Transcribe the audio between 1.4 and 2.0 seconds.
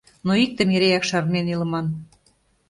илыман: